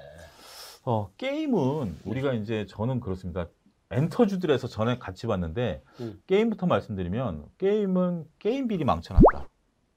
어 0.84 1.10
게임은 1.16 2.00
우리가 2.04 2.32
이제 2.34 2.66
저는 2.68 3.00
그렇습니다. 3.00 3.46
엔터주들에서 3.90 4.68
전에 4.68 4.98
같이 4.98 5.26
봤는데 5.26 5.82
음. 6.00 6.20
게임부터 6.26 6.66
말씀드리면 6.66 7.44
게임은 7.58 8.24
게임비리 8.38 8.84
망쳐놨다. 8.84 9.48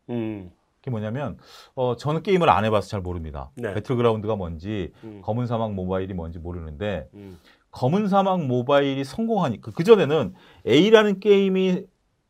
음, 0.10 0.52
그게 0.78 0.92
뭐냐면 0.92 1.38
어 1.76 1.96
저는 1.96 2.24
게임을 2.24 2.50
안 2.50 2.66
해봐서 2.66 2.88
잘 2.88 3.02
모릅니다. 3.02 3.52
네. 3.56 3.74
배틀그라운드가 3.74 4.36
뭔지 4.36 4.94
음, 5.04 5.22
검은 5.24 5.48
사막 5.48 5.74
모바일이 5.74 6.14
뭔지 6.14 6.40
모르는데 6.40 7.10
음, 7.14 7.38
검은 7.72 8.08
사막 8.08 8.46
모바일이 8.46 9.04
성공하니까 9.04 9.72
그 9.76 9.84
전에는 9.84 10.34
A라는 10.68 11.20
게임이 11.20 11.86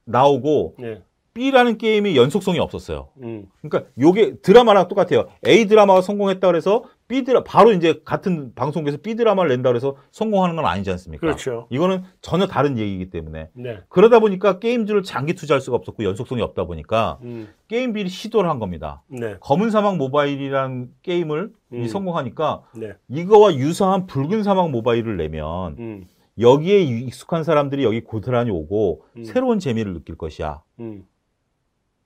나오고 0.05 0.75
네, 0.79 1.03
B라는 1.33 1.77
게임이 1.77 2.17
연속성이 2.17 2.59
없었어요. 2.59 3.09
음, 3.21 3.45
그러니까 3.61 3.89
요게 3.99 4.41
드라마랑 4.41 4.87
똑같아요. 4.87 5.27
A 5.47 5.67
드라마가 5.67 6.01
성공했다 6.01 6.45
그래서 6.47 6.83
B 7.11 7.25
드라 7.25 7.43
바로 7.43 7.73
이제 7.73 7.99
같은 8.05 8.55
방송국에서 8.55 8.99
B 8.99 9.15
드라마를 9.15 9.49
낸다 9.49 9.67
그래서 9.69 9.97
성공하는 10.11 10.55
건 10.55 10.65
아니지 10.65 10.89
않습니까? 10.91 11.19
그렇죠. 11.19 11.67
이거는 11.69 12.05
전혀 12.21 12.47
다른 12.47 12.77
얘기이기 12.77 13.09
때문에 13.09 13.49
네, 13.51 13.81
그러다 13.89 14.19
보니까 14.19 14.59
게임주를 14.59 15.03
장기 15.03 15.33
투자할 15.33 15.59
수가 15.59 15.75
없었고 15.75 16.05
연속성이 16.05 16.41
없다 16.41 16.63
보니까 16.63 17.19
음, 17.23 17.49
게임비리 17.67 18.07
시도를 18.07 18.49
한 18.49 18.59
겁니다. 18.59 19.03
네, 19.07 19.35
검은 19.41 19.71
사막 19.71 19.97
모바일이라는 19.97 20.93
게임을 21.01 21.51
이 21.73 21.75
음. 21.75 21.87
성공하니까 21.87 22.61
네, 22.77 22.93
이거와 23.09 23.55
유사한 23.55 24.07
붉은 24.07 24.43
사막 24.43 24.71
모바일을 24.71 25.17
내면 25.17 25.75
음, 25.79 26.05
여기에 26.39 26.79
익숙한 26.81 27.43
사람들이 27.43 27.83
여기 27.83 27.99
고스란히 27.99 28.51
오고 28.51 29.03
음. 29.17 29.23
새로운 29.25 29.59
재미를 29.59 29.93
느낄 29.93 30.15
것이야. 30.17 30.61
음, 30.79 31.05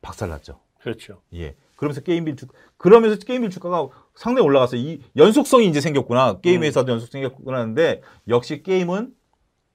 박살났죠. 0.01 0.59
그렇죠. 0.79 1.21
예. 1.35 1.53
그러면서 1.75 2.01
게임빌 2.01 2.38
주 2.38 2.47
그러면서 2.77 3.17
게임빌 3.17 3.50
주가가 3.50 3.88
상당히 4.15 4.45
올라갔어요. 4.48 4.79
이 4.79 5.01
연속성이 5.15 5.67
이제 5.67 5.81
생겼구나. 5.81 6.39
게임 6.41 6.62
음. 6.62 6.65
연속성이 6.65 7.24
생겼구나 7.24 7.60
하는데 7.60 8.01
역시 8.27 8.63
게임은 8.63 9.13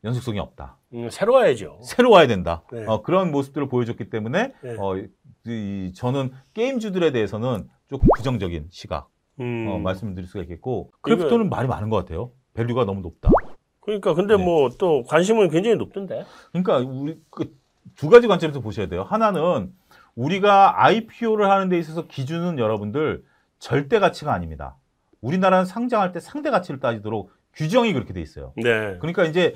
연속성이 0.04 0.38
없다. 0.38 0.78
음, 0.94 1.08
새로 1.10 1.34
와야죠. 1.34 1.80
새로 1.82 2.10
와야 2.10 2.26
된다. 2.26 2.62
네. 2.72 2.84
어, 2.86 3.02
그런 3.02 3.30
모습들을 3.30 3.68
보여줬기 3.68 4.08
때문에 4.10 4.52
네. 4.62 4.76
어, 4.78 4.96
이, 4.96 5.06
이- 5.46 5.92
저는 5.94 6.32
게임주들에 6.54 7.12
대해서는 7.12 7.68
조금 7.88 8.08
부정적인 8.16 8.68
시각 8.70 9.08
음, 9.40 9.66
어, 9.68 9.78
말씀을 9.78 10.14
드릴 10.14 10.26
수가 10.26 10.42
있겠고 10.42 10.90
크래프톤은 11.02 11.50
말이 11.50 11.68
많은 11.68 11.90
것 11.90 11.96
같아요. 11.98 12.32
value가 12.54 12.84
너무 12.86 13.00
높다. 13.02 13.30
그러니까 13.80 14.14
근데 14.14 14.36
네. 14.36 14.44
뭐또 14.44 15.04
관심은 15.04 15.50
굉장히 15.50 15.76
높던데. 15.76 16.24
그러니까 16.52 16.78
우리 16.78 17.18
그 17.30 17.60
두 17.96 18.08
가지 18.08 18.28
관점에서 18.28 18.60
보셔야 18.60 18.86
돼요. 18.86 19.02
하나는 19.02 19.72
우리가 20.14 20.84
IPO를 20.84 21.50
하는 21.50 21.68
데 21.68 21.78
있어서 21.78 22.06
기준은 22.06 22.58
여러분들 22.58 23.24
절대 23.60 23.98
가치가 24.00 24.32
아닙니다. 24.32 24.76
우리나라는 25.20 25.66
상장할 25.66 26.10
때 26.12 26.18
상대 26.18 26.50
가치를 26.50 26.80
따지도록 26.80 27.30
규정이 27.54 27.92
그렇게 27.92 28.12
돼 28.12 28.20
있어요. 28.20 28.52
네. 28.56 28.96
그러니까 28.98 29.24
이제 29.24 29.54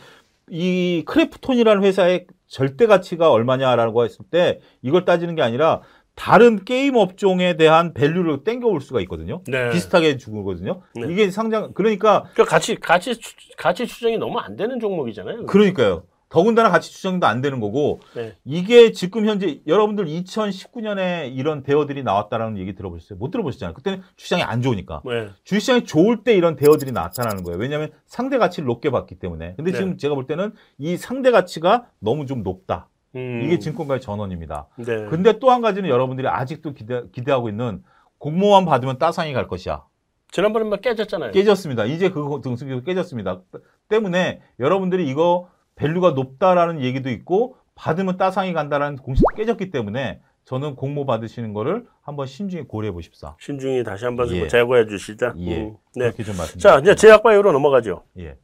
이 0.50 1.02
크래프톤이라는 1.06 1.82
회사의 1.82 2.26
절대 2.46 2.86
가치가 2.86 3.32
얼마냐라고 3.32 4.04
했을 4.04 4.24
때 4.30 4.60
이걸 4.82 5.04
따지는 5.06 5.34
게 5.34 5.42
아니라 5.42 5.80
다른 6.14 6.64
게임 6.64 6.96
업종에 6.96 7.56
대한 7.56 7.94
밸류를 7.94 8.44
땡겨올 8.44 8.80
수가 8.82 9.00
있거든요. 9.00 9.42
네. 9.48 9.70
비슷하게 9.70 10.18
주거든요. 10.18 10.82
네. 10.94 11.06
이게 11.10 11.30
상장 11.30 11.72
그러니까 11.72 12.24
그 12.34 12.44
가치 12.44 12.76
가치 12.76 13.16
추- 13.16 13.34
가치 13.56 13.86
추정이 13.86 14.18
너무 14.18 14.38
안 14.38 14.54
되는 14.54 14.78
종목이잖아요. 14.78 15.46
그러니까요. 15.46 16.04
더군다나 16.34 16.68
가치 16.68 16.90
추정도 16.90 17.28
안 17.28 17.40
되는 17.40 17.60
거고 17.60 18.00
네. 18.16 18.34
이게 18.44 18.90
지금 18.90 19.24
현재 19.24 19.60
여러분들 19.68 20.06
2019년에 20.06 21.32
이런 21.32 21.62
대어들이 21.62 22.02
나왔다라는 22.02 22.58
얘기 22.58 22.74
들어보셨어요? 22.74 23.20
못 23.20 23.30
들어보셨잖아요. 23.30 23.72
그때는 23.72 24.02
주시장이 24.16 24.42
안 24.42 24.60
좋으니까. 24.60 25.00
네. 25.04 25.28
주시장이 25.44 25.84
좋을 25.84 26.24
때 26.24 26.34
이런 26.34 26.56
대어들이 26.56 26.90
나타나는 26.90 27.44
거예요. 27.44 27.60
왜냐하면 27.60 27.92
상대 28.06 28.36
가치를 28.38 28.66
높게 28.66 28.90
봤기 28.90 29.14
때문에. 29.20 29.54
근데 29.54 29.70
네. 29.70 29.78
지금 29.78 29.96
제가 29.96 30.16
볼 30.16 30.26
때는 30.26 30.52
이 30.78 30.96
상대 30.96 31.30
가치가 31.30 31.86
너무 32.00 32.26
좀 32.26 32.42
높다. 32.42 32.88
음, 33.14 33.42
이게 33.44 33.60
증권가의 33.60 34.00
전원입니다. 34.00 34.66
네. 34.78 35.04
근데 35.06 35.38
또 35.38 35.52
한 35.52 35.60
가지는 35.62 35.88
여러분들이 35.88 36.26
아직도 36.26 36.74
기대, 36.74 37.02
기대하고 37.12 37.48
있는 37.48 37.84
공모만 38.18 38.64
받으면 38.64 38.98
따상이 38.98 39.32
갈 39.34 39.46
것이야. 39.46 39.84
지난번에 40.32 40.64
막 40.68 40.80
깨졌잖아요. 40.80 41.30
깨졌습니다. 41.30 41.84
이제 41.84 42.10
그 42.10 42.40
등식이 42.40 42.72
또 42.72 42.82
깨졌습니다. 42.82 43.40
때문에 43.88 44.40
여러분들이 44.58 45.08
이거 45.08 45.48
value가 45.76 46.12
높다라는 46.12 46.80
얘기도 46.80 47.10
있고 47.10 47.56
받으면 47.74 48.16
따상이 48.16 48.52
간다라는 48.52 48.98
공식도 48.98 49.34
깨졌기 49.36 49.70
때문에 49.70 50.20
저는 50.44 50.76
공모 50.76 51.06
받으시는 51.06 51.54
거를 51.54 51.86
한번 52.02 52.26
신중히 52.26 52.64
고려해 52.64 52.92
보십사. 52.92 53.34
신중히 53.40 53.82
다시 53.82 54.04
한번 54.04 54.30
예. 54.30 54.46
재고해 54.46 54.86
주시자. 54.86 55.34
예. 55.38 55.62
음, 55.62 55.76
네. 55.96 56.04
그렇게 56.04 56.22
좀 56.22 56.36
말씀. 56.36 56.58
자, 56.60 56.78
이제 56.78 56.94
제약바이오로 56.94 57.52
넘어가죠. 57.52 58.04
예. 58.18 58.36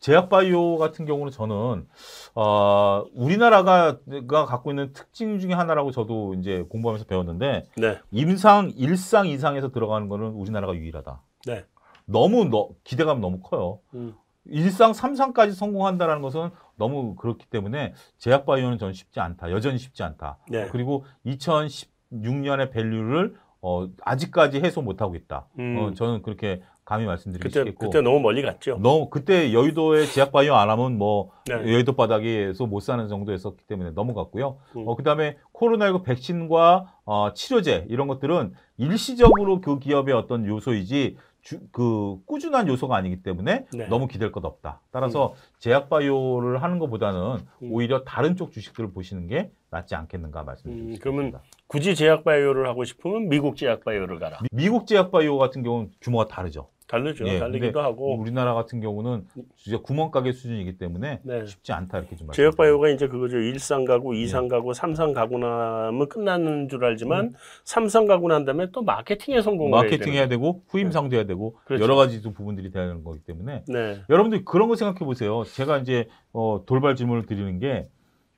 제약바이오 0.00 0.76
같은 0.76 1.06
경우는 1.06 1.32
저는 1.32 1.86
어, 2.34 3.04
우리나라가 3.14 3.98
가 4.28 4.44
갖고 4.44 4.70
있는 4.70 4.92
특징 4.92 5.38
중에 5.38 5.52
하나라고 5.52 5.90
저도 5.90 6.34
이제 6.34 6.64
공부하면서 6.68 7.06
배웠는데 7.06 7.66
네. 7.76 7.98
임상 8.10 8.72
일상 8.76 9.26
이상에서 9.26 9.70
들어가는 9.72 10.08
거는 10.08 10.28
우리나라가 10.28 10.74
유일하다. 10.74 11.22
네. 11.46 11.64
너무 12.04 12.44
너, 12.44 12.68
기대감 12.84 13.20
너무 13.20 13.40
커요. 13.40 13.80
음. 13.94 14.14
일상 14.48 14.92
3상까지 14.92 15.52
성공한다는 15.52 16.22
것은 16.22 16.50
너무 16.76 17.14
그렇기 17.16 17.46
때문에 17.46 17.94
제약 18.18 18.46
바이오는 18.46 18.78
저는 18.78 18.92
쉽지 18.92 19.20
않다. 19.20 19.50
여전히 19.50 19.78
쉽지 19.78 20.02
않다. 20.02 20.38
네. 20.48 20.68
그리고 20.70 21.04
2010 21.24 21.96
6년의 22.12 22.70
밸류를 22.70 23.34
어, 23.62 23.88
아직까지 24.02 24.60
해소 24.60 24.82
못 24.82 25.00
하고 25.00 25.16
있다. 25.16 25.46
음. 25.58 25.78
어, 25.78 25.94
저는 25.94 26.22
그렇게 26.22 26.62
감히 26.84 27.04
말씀드리기 27.04 27.48
그때 27.48 27.60
쉽겠고. 27.60 27.86
그때 27.86 28.00
너무 28.00 28.20
멀리 28.20 28.42
갔죠. 28.42 28.78
너무 28.80 29.10
그때 29.10 29.52
여의도에 29.52 30.06
제약 30.06 30.30
바이오 30.30 30.54
안 30.54 30.70
하면 30.70 30.98
뭐 30.98 31.32
네. 31.46 31.54
여의도 31.54 31.94
바닥에서 31.94 32.66
못 32.66 32.78
사는 32.80 33.08
정도였었기 33.08 33.64
때문에 33.66 33.90
넘어갔고요. 33.90 34.58
음. 34.76 34.84
어, 34.86 34.94
그다음에 34.94 35.36
코로나19 35.52 36.04
백신과 36.04 37.00
어, 37.06 37.32
치료제 37.34 37.86
이런 37.88 38.06
것들은 38.06 38.54
일시적으로 38.76 39.60
그 39.60 39.80
기업의 39.80 40.14
어떤 40.14 40.46
요소이지 40.46 41.16
주, 41.46 41.60
그 41.70 42.18
꾸준한 42.26 42.66
요소가 42.66 42.96
아니기 42.96 43.22
때문에 43.22 43.66
네. 43.72 43.86
너무 43.86 44.08
기댈 44.08 44.32
것 44.32 44.44
없다. 44.44 44.80
따라서 44.90 45.34
제약 45.60 45.88
바이오를 45.88 46.60
하는 46.60 46.80
것보다는 46.80 47.38
음. 47.62 47.68
오히려 47.70 48.02
다른 48.02 48.34
쪽 48.34 48.50
주식들을 48.50 48.92
보시는 48.92 49.28
게 49.28 49.52
낫지 49.70 49.94
않겠는가 49.94 50.42
음, 50.42 50.46
말씀드립니다. 50.46 50.98
그러면 51.00 51.38
굳이 51.68 51.94
제약 51.94 52.24
바이오를 52.24 52.66
하고 52.66 52.82
싶으면 52.82 53.28
미국 53.28 53.56
제약 53.56 53.84
바이오를 53.84 54.18
가라. 54.18 54.40
미, 54.50 54.68
국 54.68 54.88
제약 54.88 55.12
바이오 55.12 55.38
같은 55.38 55.62
경우는 55.62 55.92
규모가 56.00 56.26
다르죠. 56.26 56.68
다르죠. 56.86 57.26
예, 57.26 57.38
다르기도 57.38 57.80
하고. 57.80 58.16
우리나라 58.16 58.54
같은 58.54 58.80
경우는 58.80 59.26
진짜 59.56 59.78
구멍가게 59.78 60.32
수준이기 60.32 60.78
때문에 60.78 61.20
네. 61.22 61.46
쉽지 61.46 61.72
않다 61.72 61.98
이렇게 61.98 62.16
좀 62.16 62.30
제약. 62.32 62.56
바이오가 62.56 62.88
이제 62.90 63.08
그거죠. 63.08 63.38
일상 63.38 63.84
가구, 63.84 64.16
예. 64.16 64.20
이상 64.20 64.48
가구, 64.48 64.74
삼상 64.74 65.12
가구 65.12 65.38
나면 65.38 66.08
끝나는 66.08 66.68
줄 66.68 66.82
음. 66.82 66.84
알지만 66.84 67.34
삼상 67.64 68.06
가고 68.06 68.28
난 68.28 68.44
다음에 68.44 68.70
또 68.70 68.82
마케팅에 68.82 69.40
성공을 69.40 69.70
마케팅 69.70 70.12
해야 70.12 70.26
해야 70.26 70.28
되고 70.28 70.62
후임상도 70.68 71.16
해야 71.16 71.24
되고 71.24 71.56
그렇죠. 71.64 71.82
여러 71.82 71.94
가지 71.96 72.22
또 72.22 72.32
부분들이 72.32 72.70
되는 72.70 73.02
거기 73.02 73.20
때문에. 73.20 73.64
네. 73.68 74.02
여러분들 74.10 74.44
그런 74.44 74.68
거 74.68 74.76
생각해 74.76 75.00
보세요. 75.00 75.44
제가 75.44 75.78
이제 75.78 76.08
어, 76.32 76.62
돌발 76.66 76.96
질문을 76.96 77.26
드리는 77.26 77.58
게 77.58 77.88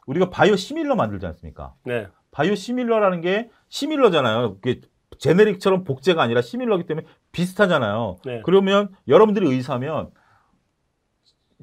우리가 0.06 0.30
바이오 0.30 0.56
시밀러 0.56 0.94
만들지 0.94 1.26
않습니까? 1.26 1.74
네. 1.84 2.06
바이오 2.30 2.54
시밀러라는 2.54 3.20
게 3.20 3.50
시밀러잖아요. 3.68 4.54
그게 4.54 4.80
제네릭처럼 5.18 5.84
복제가 5.84 6.22
아니라 6.22 6.42
시밀러기 6.42 6.86
때문에 6.86 7.06
비슷하잖아요. 7.32 8.18
네. 8.24 8.42
그러면 8.44 8.90
여러분들이 9.06 9.48
의사면 9.48 10.10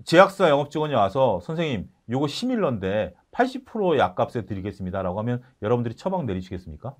제약사 0.04 0.50
영업 0.50 0.72
직원이 0.72 0.94
와서 0.94 1.40
선생님 1.44 1.88
요거 2.10 2.28
시밀러인데 2.28 3.14
80% 3.32 3.98
약값에 3.98 4.46
드리겠습니다라고 4.46 5.20
하면 5.20 5.42
여러분들이 5.62 5.96
처방 5.96 6.25
내리시겠습니까? 6.25 6.96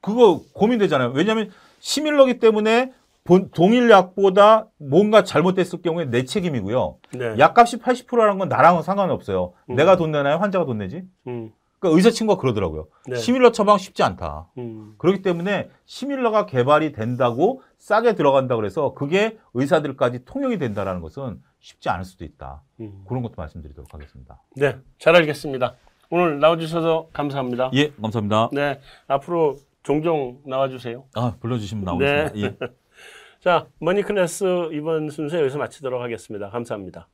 그거 0.00 0.42
고민되잖아요. 0.54 1.12
왜냐하면 1.14 1.50
시밀러기 1.78 2.38
때문에 2.38 2.92
본, 3.24 3.50
동일 3.50 3.88
약보다 3.88 4.68
뭔가 4.76 5.24
잘못됐을 5.24 5.80
경우에 5.80 6.04
내 6.04 6.24
책임이고요. 6.24 6.98
네. 7.14 7.38
약값이 7.38 7.78
80%라는 7.78 8.38
건 8.38 8.48
나랑은 8.50 8.82
상관없어요. 8.82 9.54
음. 9.70 9.76
내가 9.76 9.96
돈 9.96 10.12
내나요? 10.12 10.36
환자가 10.36 10.66
돈 10.66 10.78
내지? 10.78 11.04
음. 11.26 11.50
그러니까 11.84 11.96
의사 11.96 12.10
친구가 12.10 12.40
그러더라고요. 12.40 12.86
네. 13.06 13.16
시밀러 13.16 13.52
처방 13.52 13.76
쉽지 13.76 14.02
않다. 14.02 14.48
음. 14.56 14.94
그렇기 14.96 15.20
때문에 15.20 15.68
시밀러가 15.84 16.46
개발이 16.46 16.92
된다고 16.92 17.62
싸게 17.78 18.14
들어간다 18.14 18.56
그래서 18.56 18.94
그게 18.94 19.38
의사들까지 19.52 20.24
통용이 20.24 20.58
된다라는 20.58 21.02
것은 21.02 21.42
쉽지 21.60 21.90
않을 21.90 22.04
수도 22.04 22.24
있다. 22.24 22.62
음. 22.80 23.04
그런 23.06 23.22
것도 23.22 23.34
말씀드리도록 23.36 23.92
하겠습니다. 23.92 24.40
네. 24.56 24.76
잘 24.98 25.14
알겠습니다. 25.14 25.74
오늘 26.08 26.40
나와주셔서 26.40 27.08
감사합니다. 27.12 27.70
예, 27.74 27.90
감사합니다. 28.00 28.50
네. 28.52 28.80
앞으로 29.06 29.56
종종 29.82 30.38
나와주세요. 30.46 31.04
아, 31.14 31.34
불러주시면 31.40 31.84
나오겠습니다. 31.84 32.22
나오겠습니다. 32.24 32.66
예. 32.66 32.68
자, 33.40 33.66
머니클래스 33.78 34.70
이번 34.72 35.10
순서 35.10 35.38
여기서 35.38 35.58
마치도록 35.58 36.00
하겠습니다. 36.00 36.48
감사합니다. 36.48 37.08